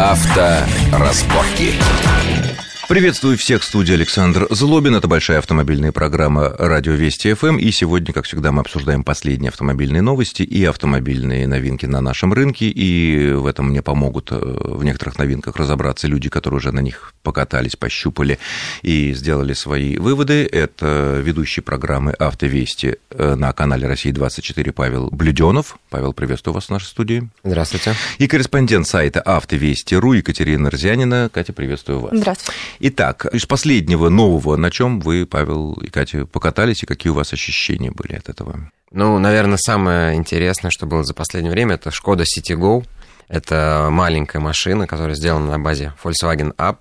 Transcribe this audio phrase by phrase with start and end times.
[0.00, 1.78] Авторазборки.
[2.90, 4.96] Приветствую всех в студии Александр Злобин.
[4.96, 7.56] Это большая автомобильная программа «Радио Вести ФМ».
[7.56, 12.66] И сегодня, как всегда, мы обсуждаем последние автомобильные новости и автомобильные новинки на нашем рынке.
[12.66, 17.14] И в этом мне помогут э, в некоторых новинках разобраться люди, которые уже на них
[17.22, 18.40] покатались, пощупали
[18.82, 20.44] и сделали свои выводы.
[20.44, 25.78] Это ведущий программы «Автовести» э, на канале «Россия-24» Павел Блюденов.
[25.90, 27.28] Павел, приветствую вас в нашей студии.
[27.44, 27.94] Здравствуйте.
[28.18, 31.30] И корреспондент сайта «Автовести.ру» Екатерина Рзянина.
[31.32, 32.18] Катя, приветствую вас.
[32.18, 32.58] Здравствуйте.
[32.82, 37.34] Итак, из последнего нового, на чем вы, Павел и Катя, покатались, и какие у вас
[37.34, 38.70] ощущения были от этого?
[38.90, 42.84] Ну, наверное, самое интересное, что было за последнее время, это Шкода Citigo.
[43.28, 46.78] Это маленькая машина, которая сделана на базе Volkswagen Up,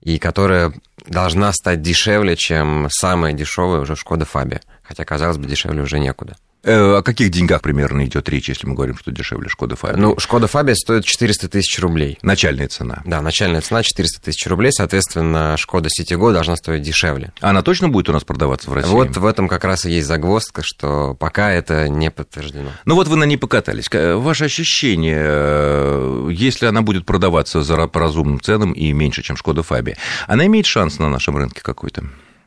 [0.00, 0.72] и которая
[1.06, 4.62] должна стать дешевле, чем самая дешевая уже Шкода Фабия.
[4.82, 6.36] Хотя, казалось бы, дешевле уже некуда.
[6.64, 9.98] Э, о каких деньгах примерно идет речь, если мы говорим, что дешевле Шкода Фабия?
[9.98, 12.18] Ну, Шкода Фабия стоит 400 тысяч рублей.
[12.22, 13.02] Начальная цена.
[13.04, 17.32] Да, начальная цена 400 тысяч рублей, соответственно, Шкода Ситиго должна стоить дешевле.
[17.40, 18.90] Она точно будет у нас продаваться в России?
[18.90, 22.70] Вот в этом как раз и есть загвоздка, что пока это не подтверждено.
[22.86, 23.90] Ну вот вы на ней покатались.
[23.92, 29.62] Ваше ощущение, э, если она будет продаваться за по разумным ценам и меньше, чем Шкода
[29.62, 32.04] Фабия, она имеет шанс на нашем рынке какой-то?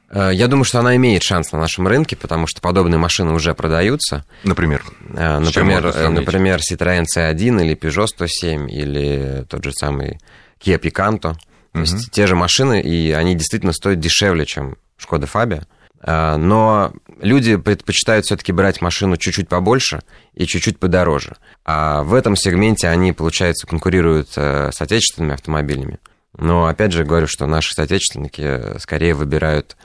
[0.10, 3.54] Э, я думаю, что она имеет шанс на нашем рынке, потому что подобные машины уже
[3.54, 4.26] продаются.
[4.44, 4.84] Например?
[5.14, 10.20] Э, например, например Citroёn C1 или Peugeot 107 или тот же самый
[10.64, 11.36] Kia Picanto.
[11.74, 15.68] То есть те же машины, и они действительно стоят дешевле, чем Шкода Фабия.
[16.02, 20.02] Э, но люди предпочитают все-таки брать машину чуть-чуть побольше
[20.34, 21.36] и чуть-чуть подороже.
[21.66, 26.00] А в этом сегменте они, получается, конкурируют с отечественными автомобилями.
[26.38, 29.76] Но опять же говорю, что наши соотечественники скорее выбирают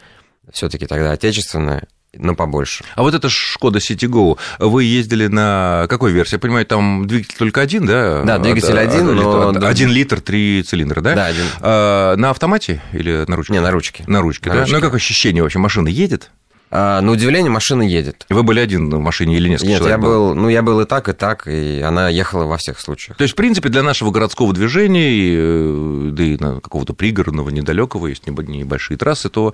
[0.50, 2.84] все-таки тогда отечественное, но побольше.
[2.94, 6.34] А вот эта Шкода Citigo, вы ездили на какой версии?
[6.34, 8.22] Я понимаю, там двигатель только один, да?
[8.22, 9.48] Да, двигатель от, один, но...
[9.66, 11.14] Один литр, три цилиндра, да?
[11.14, 11.44] Да, один.
[11.60, 13.52] А, на автомате или на ручке?
[13.54, 14.04] Не, на ручке.
[14.06, 14.60] На ручке, на да?
[14.62, 14.76] Ручке.
[14.76, 15.58] Ну, как ощущение вообще?
[15.58, 16.30] Машина едет?
[16.74, 18.24] А, на удивление, машина едет.
[18.30, 19.98] Вы были один в машине или несколько Нет, человек?
[19.98, 22.80] Нет, я был, ну, я был и так, и так, и она ехала во всех
[22.80, 23.18] случаях.
[23.18, 28.06] То есть, в принципе, для нашего городского движения, э, да и на какого-то пригородного, недалекого,
[28.06, 29.52] есть небольшие трассы, то,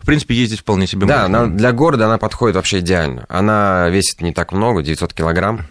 [0.00, 1.48] в принципе, ездить вполне себе да, можно.
[1.48, 3.26] Да, для города она подходит вообще идеально.
[3.28, 5.62] Она весит не так много, 900 килограмм,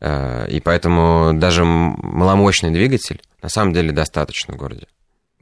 [0.00, 4.86] э, и поэтому даже маломощный двигатель на самом деле достаточно в городе.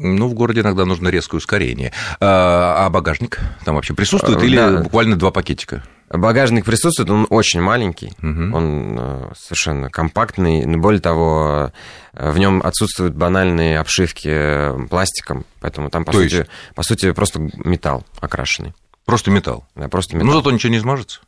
[0.03, 1.93] Ну, в городе иногда нужно резкое ускорение.
[2.21, 4.83] А, а багажник там вообще присутствует или да.
[4.83, 5.85] буквально два пакетика?
[6.11, 8.57] Багажник присутствует, он очень маленький, угу.
[8.57, 10.67] он э, совершенно компактный.
[10.77, 11.73] Более того,
[12.13, 16.51] э, в нем отсутствуют банальные обшивки пластиком, поэтому там, по, сути, есть...
[16.75, 18.75] по сути, просто металл окрашенный.
[19.07, 19.65] Просто металл?
[19.75, 20.33] Да, просто металл.
[20.33, 21.21] Ну, зато ничего не измажется.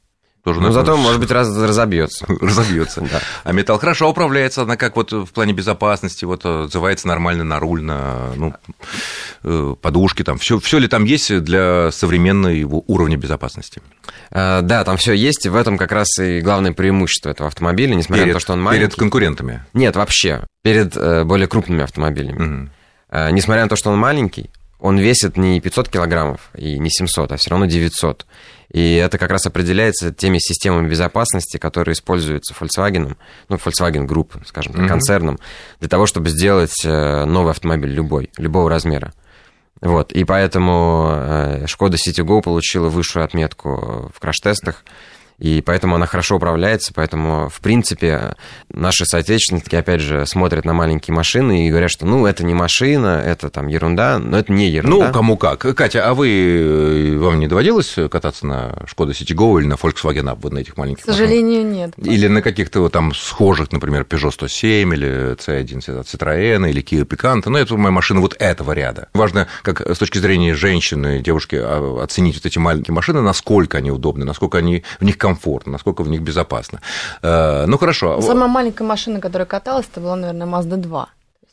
[0.45, 2.27] Тоже ну, зато, может быть, раз, разобьется.
[2.41, 3.21] разобьется, да.
[3.45, 7.83] А металл хорошо управляется, она как вот в плане безопасности, вот отзывается нормально на руль,
[7.83, 8.53] на ну,
[9.43, 13.81] э, подушки, там, все, все ли там есть для современного его уровня безопасности?
[14.31, 17.95] А, да, там все есть, и в этом как раз и главное преимущество этого автомобиля,
[17.95, 18.85] несмотря перед, на то, что он маленький.
[18.85, 19.65] Перед конкурентами?
[19.73, 22.69] Нет, вообще, перед э, более крупными автомобилями.
[23.17, 23.31] Угу.
[23.33, 27.37] Несмотря на то, что он маленький, он весит не 500 килограммов и не 700, а
[27.39, 28.27] все равно 900.
[28.73, 33.17] И это как раз определяется теми системами безопасности, которые используются Volkswagen,
[33.49, 34.89] ну, Volkswagen Group, скажем так, mm-hmm.
[34.89, 35.39] концерном,
[35.81, 39.13] для того, чтобы сделать э, новый автомобиль любой, любого размера.
[39.81, 44.85] Вот, и поэтому э, Шкода Citigo получила высшую отметку в краш-тестах
[45.39, 48.35] и поэтому она хорошо управляется, поэтому, в принципе,
[48.73, 53.23] наши соотечественники, опять же, смотрят на маленькие машины и говорят, что, ну, это не машина,
[53.25, 55.07] это там ерунда, но это не ерунда.
[55.09, 55.61] Ну, кому как.
[55.75, 60.39] Катя, а вы, э, вам не доводилось кататься на Шкода Citigo или на Volkswagen Up,
[60.43, 61.93] вот на этих маленьких К сожалению, машинах?
[61.99, 62.07] нет.
[62.07, 67.49] Или на каких-то вот там схожих, например, Peugeot 107 или C1 Citroёn или Kia Picanto,
[67.51, 69.09] ну, это моя машина вот этого ряда.
[69.15, 73.91] Важно, как с точки зрения женщины, девушки, а, оценить вот эти маленькие машины, насколько они
[73.91, 76.81] удобны, насколько они в них комфортно, насколько в них безопасно.
[77.23, 78.21] Э, ну, хорошо.
[78.21, 81.09] Самая маленькая машина, которая каталась, это была, наверное, Mazda 2.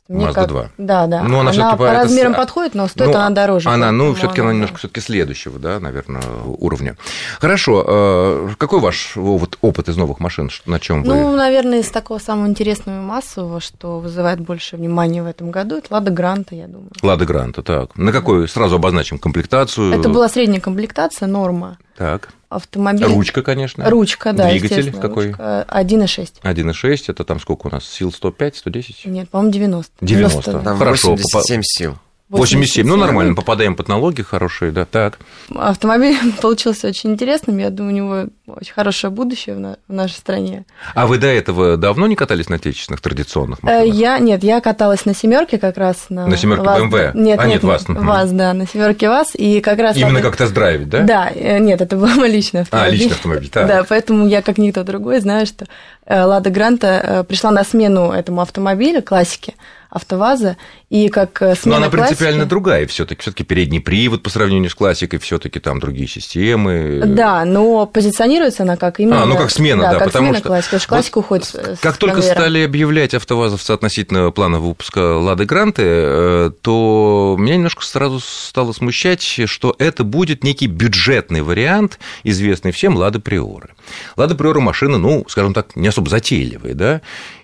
[0.10, 0.48] Мне Mazda как...
[0.50, 0.70] 2.
[0.78, 1.24] Да, да.
[1.24, 2.42] Ну, она, она по размерам это...
[2.42, 3.70] подходит, но стоит ну, она дороже.
[3.70, 6.98] Она, ну, все-таки она немножко все-таки следующего, да, наверное, уровня.
[7.40, 7.86] Хорошо.
[7.88, 10.50] Э, какой ваш вот опыт из новых машин?
[10.66, 11.14] На чем вы?
[11.14, 15.78] Ну, наверное, из такого самого интересного и массового, что вызывает больше внимания в этом году,
[15.78, 16.92] это Лада Гранта, я думаю.
[17.02, 17.96] Лада Гранта, так.
[17.96, 19.98] На какой сразу обозначим комплектацию?
[19.98, 21.78] Это была средняя комплектация, норма.
[21.96, 23.06] Так автомобиль.
[23.06, 23.90] Ручка, конечно.
[23.90, 24.50] Ручка, да.
[24.50, 25.28] Двигатель какой?
[25.28, 26.42] Ручка 1,6.
[26.44, 27.88] 1,6, это там сколько у нас?
[27.88, 29.06] Сил 105, 110?
[29.06, 29.92] Нет, по-моему, 90.
[30.02, 30.42] 90.
[30.42, 31.12] 90 там Хорошо.
[31.12, 31.98] 87 сил.
[32.38, 35.20] 87, ну нормально, попадаем под налоги хорошие, да, так.
[35.54, 40.14] Автомобиль получился очень интересным, я думаю, у него очень хорошее будущее в, на, в нашей
[40.14, 40.66] стране.
[40.96, 43.96] А вы до этого давно не катались на отечественных традиционных э, машинах?
[43.96, 46.06] Я, нет, я каталась на семерке как раз.
[46.08, 47.12] На, на семерке BMW?
[47.16, 47.84] Нет, а, нет, нет ВАЗ.
[47.88, 49.98] ВАЗ, да, на семерке ВАЗ, и как раз...
[49.98, 50.30] Именно надо...
[50.30, 51.02] как тест-драйвить, да?
[51.02, 52.90] Да, э, нет, это был мой личный автомобиль.
[52.90, 53.68] А, личный автомобиль, так.
[53.68, 55.66] Да, поэтому я, как никто другой, знаю, что
[56.06, 59.56] э, Лада Гранта пришла на смену этому автомобилю, классике,
[59.92, 60.56] АвтоВАЗа,
[60.90, 62.16] и как э, смена Но она классики...
[62.16, 65.82] принципиально другая все таки все таки передний привод по сравнению с классикой, все таки там
[65.82, 67.02] другие системы.
[67.06, 69.24] Да, но позиционируется она как именно...
[69.24, 70.48] А, ну как смена, да, да как потому смена что...
[70.48, 72.40] классика, вот классика уходит Как только конвейера.
[72.40, 79.22] стали объявлять автовазовцы относительно плана выпуска «Лады Гранты», э, то меня немножко сразу стало смущать,
[79.22, 83.72] что это будет некий бюджетный вариант, известный всем «Лады Приоры».
[84.16, 87.02] «Лада Приора» машина, ну, скажем так, не особо затейливая, да,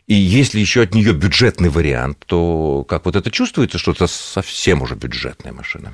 [0.08, 4.82] и если еще от нее бюджетный вариант, то как вот это чувствуется, что это совсем
[4.82, 5.92] уже бюджетная машина?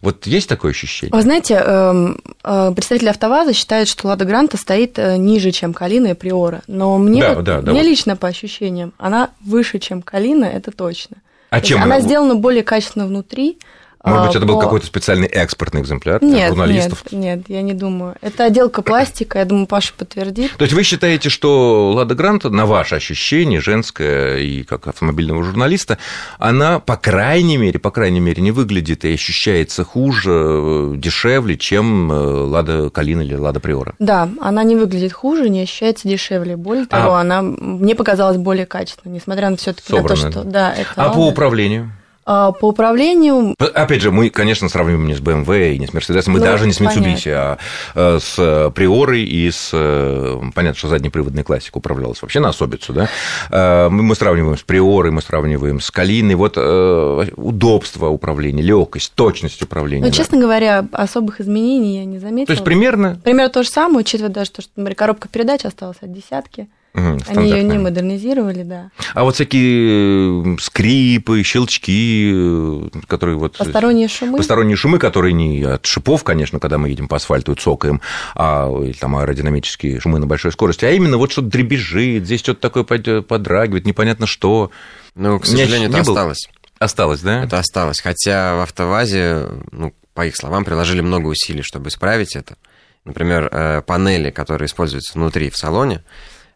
[0.00, 1.12] Вот есть такое ощущение?
[1.12, 6.08] Вы знаете, эм, э, представители АвтоВАЗа считают, что Лада Гранта стоит э, ниже, чем Калина
[6.08, 6.62] и Приора.
[6.68, 7.88] Но мне, да, да, да, мне вот.
[7.88, 11.16] лично по ощущениям, она выше, чем Калина, это точно.
[11.50, 11.96] А То чем она?
[11.96, 12.00] она?
[12.00, 13.58] сделана более качественно внутри.
[14.04, 17.02] Может быть, это был по- какой-то специальный экспортный экземпляр для нет, журналистов?
[17.10, 18.16] Нет, нет, я не думаю.
[18.20, 20.52] Это отделка пластика, я думаю, Паша подтвердит.
[20.58, 25.98] То есть вы считаете, что Лада Гранта, на ваше ощущение, женское и как автомобильного журналиста,
[26.38, 32.12] она, по крайней мере, по крайней мере, не выглядит и ощущается хуже, э, дешевле, чем
[32.12, 33.94] э, Лада Калина или Лада Приора?
[33.98, 36.56] Да, она не выглядит хуже, не ощущается дешевле.
[36.56, 40.74] Более А- того, она мне показалась более качественной, несмотря на все-таки на то, что да,
[40.74, 41.90] это А по управлению?
[42.26, 46.24] А, по управлению Опять же, мы, конечно, сравниваем не с BMW и не с Mercedes,
[46.26, 47.58] мы Ну, даже не с Mitsubishi, понятно.
[47.94, 49.70] а э, с Приорой и с...
[49.72, 53.08] э, Понятно, что заднеприводная классика управлялась вообще на особицу, да?
[53.50, 56.34] Э, Мы сравниваем с Приорой, мы сравниваем с Калиной.
[56.34, 60.04] Вот э, удобство управления, легкость, точность управления.
[60.04, 60.16] Ну, да.
[60.16, 62.46] честно говоря, особых изменений я не заметила.
[62.46, 65.98] То есть примерно Примерно то же самое, учитывая даже то, что, например, коробка передач осталась
[66.00, 66.68] от десятки.
[66.94, 68.90] Мгм, Они ее не модернизировали, да.
[69.14, 73.58] А вот всякие э, скрипы, щелчки, э, которые вот...
[73.58, 74.38] Посторонние шумы.
[74.38, 78.00] Посторонние шумы, которые не от шипов, конечно, когда мы едем по асфальту и цокаем,
[78.34, 82.60] а или там аэродинамические шумы на большой скорости, а именно вот что-то дребезжит, здесь что-то
[82.60, 84.70] такое под- подрагивает, непонятно что.
[85.14, 86.12] Ну, к сожалению, не это был.
[86.12, 86.48] осталось.
[86.78, 87.44] Осталось, да?
[87.44, 88.00] Это осталось.
[88.00, 92.56] Хотя в АвтоВАЗе, ну, по их словам, приложили много усилий, чтобы исправить это.
[93.04, 96.02] Например, э, панели, которые используются внутри, в салоне,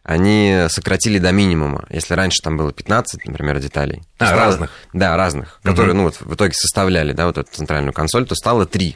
[0.09, 1.85] они сократили до минимума.
[1.91, 4.01] Если раньше там было 15, например, деталей.
[4.17, 4.71] А, стало- разных?
[4.91, 8.65] Да, разных, которые, ну, вот в итоге составляли, да, вот эту центральную консоль, то стало
[8.65, 8.95] 3.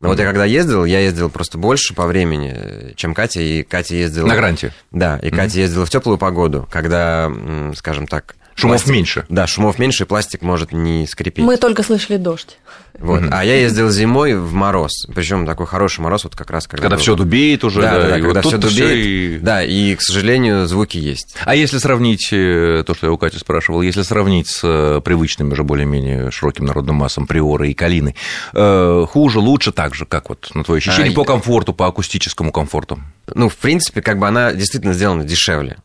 [0.00, 3.94] Но вот я когда ездил, я ездил просто больше по времени, чем Катя, и Катя
[3.94, 4.26] ездила...
[4.26, 4.72] На гранте.
[4.90, 7.30] Да, и Катя ездила в теплую погоду, когда,
[7.76, 8.34] скажем так...
[8.54, 9.24] Шумов меньше.
[9.28, 11.44] Да, шумов меньше, и пластик может не скрипеть.
[11.44, 12.58] Мы только слышали дождь.
[12.98, 13.22] Вот.
[13.30, 15.06] А я ездил зимой в мороз.
[15.14, 16.82] Причем такой хороший мороз, вот как раз когда.
[16.82, 19.06] Когда был- все дубеет уже, Да, да, да, и когда вот все дубеет.
[19.06, 21.34] и- Да, и, к сожалению, звуки есть.
[21.46, 25.52] А если сравнить э, то, что я у Кати спрашивал, если сравнить с э, привычными
[25.52, 28.14] уже более-менее широким народным массам Приоры и Калины,
[28.52, 31.86] э, хуже, лучше, так же, как вот на твое ощущение, А, по я- комфорту, по
[31.86, 33.00] акустическому комфорту?
[33.34, 35.78] Ну, в принципе, как бы она действительно сделана дешевле.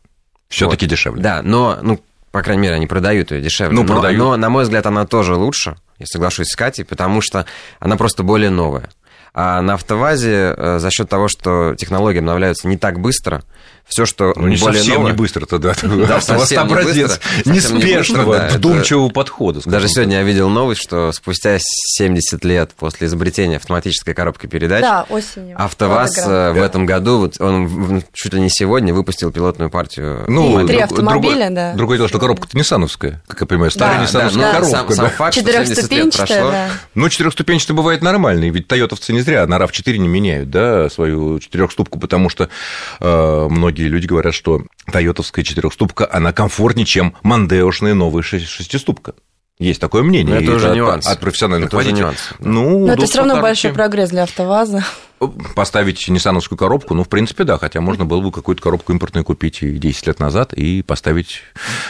[0.49, 0.91] все таки Вот.
[0.91, 1.21] дешевле.
[1.21, 1.99] Да, но, ну,
[2.37, 3.75] по крайней мере, они продают ее дешевле.
[3.75, 4.19] Ну, но, продают.
[4.19, 7.47] но, на мой взгляд, она тоже лучше, я соглашусь с Катей, потому что
[7.79, 8.91] она просто более новая.
[9.33, 13.43] А на автовазе э, за счет того, что технологии обновляются не так быстро,
[13.87, 15.11] все, что Ну, не более совсем новое...
[15.11, 15.73] не быстро-то, да.
[16.07, 19.61] Да, совсем не образец быстро, неспешного, быстро, вдумчивого подхода.
[19.65, 25.05] Даже сегодня я видел новость, что спустя 70 лет после изобретения автоматической коробки передач, Да,
[25.09, 25.55] осенью.
[25.61, 30.25] АвтоВАЗ э, в этом году, вот он чуть ли не сегодня выпустил пилотную партию.
[30.27, 31.73] Ну, три автомобиля, другое, да.
[31.73, 34.77] Другое дело, что коробка-то ниссановская, как я понимаю, старая ниссановская да, коробка.
[34.77, 34.95] сам, да.
[34.95, 36.69] сам факт, что 70 лет Четырехступенчатая.
[36.95, 41.99] Ну, четырехступенчатый бывает нормальный, ведь тойотовцы не зря на RAV4 не меняют, да, свою четырехступку,
[41.99, 42.49] потому что
[42.99, 49.13] э, многие люди говорят, что тойотовская четырехступка, она комфортнее, чем мандеошная новая шестиступка.
[49.59, 50.35] Есть такое мнение.
[50.35, 51.07] Но это уже от- нюанс.
[51.07, 52.01] От профессиональных Это водителей.
[52.01, 52.17] нюанс.
[52.39, 53.49] Ну, Но это все равно коробки.
[53.49, 54.83] большой прогресс для АвтоВАЗа.
[55.55, 59.63] Поставить ниссановскую коробку, ну, в принципе, да, хотя можно было бы какую-то коробку импортную купить
[59.63, 61.41] и 10 лет назад и поставить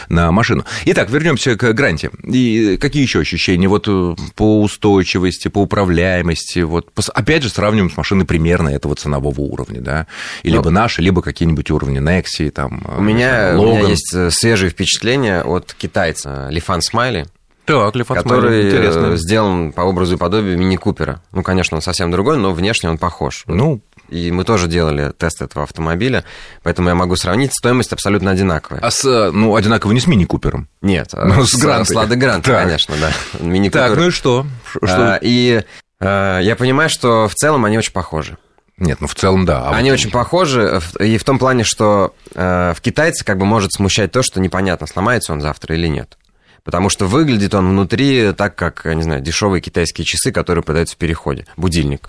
[0.08, 0.64] на машину.
[0.86, 2.10] Итак, вернемся к гранте.
[2.24, 6.60] И какие еще ощущения вот э, по устойчивости, по управляемости?
[6.60, 10.06] Вот, опять же, сравниваем с машиной примерно этого ценового уровня, да?
[10.42, 13.78] И Ну, либо наши, либо какие-нибудь уровни Nexi, там, У меня, у Логан.
[13.80, 17.26] меня есть э, свежие впечатления от китайца Лифан Смайли,
[17.68, 19.16] Так, который э, интересно.
[19.16, 21.22] сделан по образу и подобию мини-купера.
[21.32, 23.44] Ну, конечно, он совсем другой, но внешне он похож.
[23.46, 26.24] Ну, и мы тоже делали тест этого автомобиля,
[26.62, 28.80] поэтому я могу сравнить, стоимость абсолютно одинаковая.
[28.80, 30.68] А с, ну, одинаково не с мини-купером?
[30.80, 33.12] Нет, ну, с, с, с Лада Гранта, конечно, да.
[33.40, 33.88] Мини-купер.
[33.88, 34.46] Так, ну и что?
[34.64, 35.14] что?
[35.14, 35.62] А, и
[36.00, 38.38] а, я понимаю, что в целом они очень похожи.
[38.78, 39.68] Нет, ну в целом да.
[39.68, 39.98] А Они вот...
[39.98, 44.22] очень похожи, и в том плане, что э, в китайце как бы может смущать то,
[44.22, 46.16] что непонятно, сломается он завтра или нет.
[46.64, 50.98] Потому что выглядит он внутри так, как, не знаю, дешевые китайские часы, которые продаются в
[50.98, 51.46] переходе.
[51.56, 52.08] Будильник.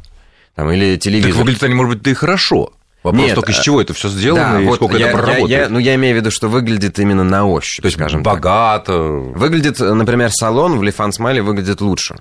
[0.56, 1.32] Там, или телевизор.
[1.32, 2.74] Так выглядят они, может быть, да и хорошо.
[3.02, 5.50] Вопрос Нет, только из чего это все сделано да, и вот сколько я, это проработает.
[5.50, 8.24] Я, я, ну, я имею в виду, что выглядит именно на ощупь, То есть скажем
[8.24, 8.92] богато.
[8.92, 9.38] Так.
[9.38, 12.18] Выглядит, например, салон в Лифан Смайле выглядит лучше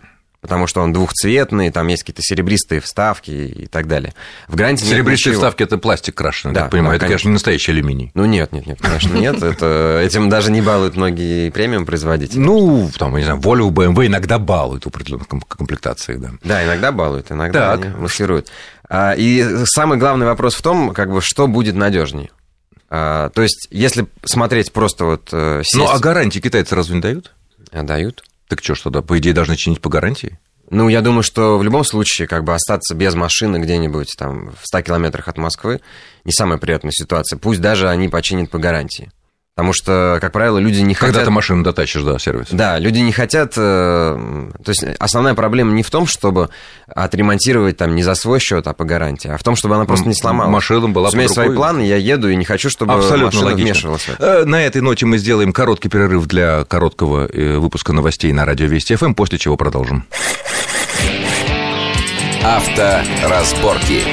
[0.49, 4.15] потому что он двухцветный, там есть какие-то серебристые вставки и так далее.
[4.49, 7.73] В гранте Серебристые вставки– это пластик крашеный, да, я понимаю, да, это, конечно, не настоящий
[7.73, 8.11] алюминий.
[8.15, 12.39] Ну, нет, нет, нет, конечно, нет, это, этим даже не балуют многие премиум производители.
[12.39, 16.31] Ну, там, не знаю, Volvo, BMW иногда балуют в определенных комплектациях, да.
[16.43, 17.85] Да, иногда балуют, иногда так.
[17.85, 18.49] они маскируют.
[18.89, 22.31] А, и самый главный вопрос в том, как бы, что будет надежнее.
[22.89, 25.29] А, то есть, если смотреть просто вот...
[25.33, 25.77] Э, сесть...
[25.77, 27.35] Ну, а гарантии китайцы разве не дают?
[27.71, 28.25] Дают.
[28.49, 30.39] Так что, что, да, по идее, должны чинить по гарантии?
[30.71, 34.67] Ну, я думаю, что в любом случае, как бы остаться без машины где-нибудь там в
[34.67, 35.81] 100 километрах от Москвы
[36.25, 37.39] не самая приятная ситуация.
[37.39, 39.11] Пусть даже они починят по гарантии.
[39.59, 41.17] Потому что, как правило, люди не хотят...
[41.17, 42.47] Когда ты машину дотащишь, да, сервис.
[42.53, 43.55] Да, люди не хотят...
[43.57, 46.51] Э, то есть основная проблема не в том, чтобы
[46.87, 50.07] отремонтировать там не за свой счет, а по гарантии, а в том, чтобы она просто
[50.07, 50.53] не сломалась.
[50.53, 53.65] Машина была У меня свои планы, я еду и не хочу, чтобы Абсолютно машина логично.
[53.65, 54.07] вмешивалась.
[54.21, 58.67] Э, на этой ноте мы сделаем короткий перерыв для короткого э, выпуска новостей на радио
[58.67, 60.07] Вести ФМ, после чего продолжим.
[62.45, 63.25] Авторазборки.
[63.25, 64.05] разборки.